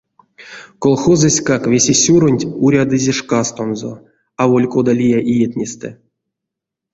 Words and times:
Колхозоськак 0.83 1.63
весе 1.71 1.93
сюронть 2.03 2.47
урядызе 2.63 3.13
шкастонзо, 3.19 3.91
аволь 4.41 4.67
кода 4.73 4.93
лия 4.99 5.19
иетнестэ. 5.31 5.89